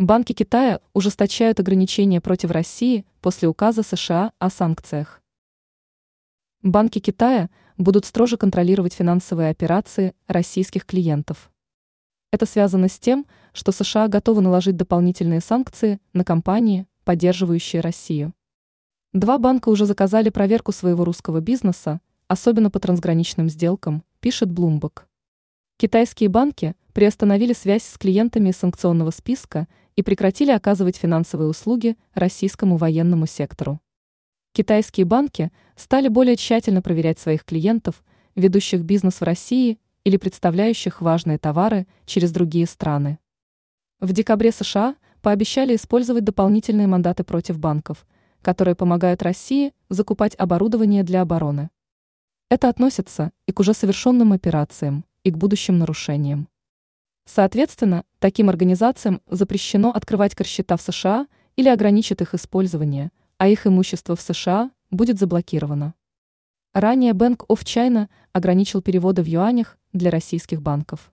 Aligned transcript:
Банки 0.00 0.32
Китая 0.32 0.80
ужесточают 0.94 1.60
ограничения 1.60 2.22
против 2.22 2.52
России 2.52 3.04
после 3.20 3.48
указа 3.48 3.82
США 3.82 4.32
о 4.38 4.48
санкциях. 4.48 5.20
Банки 6.62 7.00
Китая 7.00 7.50
будут 7.76 8.06
строже 8.06 8.38
контролировать 8.38 8.94
финансовые 8.94 9.50
операции 9.50 10.14
российских 10.26 10.86
клиентов. 10.86 11.50
Это 12.32 12.46
связано 12.46 12.88
с 12.88 12.98
тем, 12.98 13.26
что 13.52 13.72
США 13.72 14.08
готовы 14.08 14.40
наложить 14.40 14.78
дополнительные 14.78 15.42
санкции 15.42 16.00
на 16.14 16.24
компании, 16.24 16.86
поддерживающие 17.04 17.82
Россию. 17.82 18.32
Два 19.12 19.36
банка 19.36 19.68
уже 19.68 19.84
заказали 19.84 20.30
проверку 20.30 20.72
своего 20.72 21.04
русского 21.04 21.42
бизнеса, 21.42 22.00
особенно 22.26 22.70
по 22.70 22.80
трансграничным 22.80 23.50
сделкам, 23.50 24.02
пишет 24.20 24.48
Bloomberg. 24.48 25.02
Китайские 25.80 26.28
банки 26.28 26.74
приостановили 26.92 27.54
связь 27.54 27.84
с 27.84 27.96
клиентами 27.96 28.50
санкционного 28.50 29.10
списка 29.12 29.66
и 29.96 30.02
прекратили 30.02 30.50
оказывать 30.50 30.98
финансовые 30.98 31.48
услуги 31.48 31.96
российскому 32.12 32.76
военному 32.76 33.24
сектору. 33.24 33.80
Китайские 34.52 35.06
банки 35.06 35.50
стали 35.76 36.08
более 36.08 36.36
тщательно 36.36 36.82
проверять 36.82 37.18
своих 37.18 37.46
клиентов, 37.46 38.04
ведущих 38.36 38.82
бизнес 38.82 39.22
в 39.22 39.24
России 39.24 39.78
или 40.04 40.18
представляющих 40.18 41.00
важные 41.00 41.38
товары 41.38 41.86
через 42.04 42.30
другие 42.30 42.66
страны. 42.66 43.18
В 44.00 44.12
декабре 44.12 44.52
США 44.52 44.96
пообещали 45.22 45.74
использовать 45.76 46.24
дополнительные 46.24 46.88
мандаты 46.88 47.24
против 47.24 47.58
банков, 47.58 48.06
которые 48.42 48.74
помогают 48.74 49.22
России 49.22 49.72
закупать 49.88 50.34
оборудование 50.34 51.04
для 51.04 51.22
обороны. 51.22 51.70
Это 52.50 52.68
относится 52.68 53.32
и 53.46 53.52
к 53.52 53.60
уже 53.60 53.72
совершенным 53.72 54.34
операциям, 54.34 55.06
и 55.24 55.30
к 55.30 55.36
будущим 55.36 55.78
нарушениям. 55.78 56.48
Соответственно, 57.26 58.04
таким 58.18 58.48
организациям 58.48 59.20
запрещено 59.28 59.90
открывать 59.90 60.34
корсчета 60.34 60.76
в 60.76 60.82
США 60.82 61.26
или 61.56 61.68
ограничит 61.68 62.20
их 62.22 62.34
использование, 62.34 63.10
а 63.38 63.48
их 63.48 63.66
имущество 63.66 64.16
в 64.16 64.20
США 64.20 64.70
будет 64.90 65.18
заблокировано. 65.18 65.94
Ранее 66.72 67.12
Bank 67.12 67.46
of 67.48 67.62
China 67.64 68.08
ограничил 68.32 68.82
переводы 68.82 69.22
в 69.22 69.26
юанях 69.26 69.78
для 69.92 70.10
российских 70.10 70.62
банков. 70.62 71.12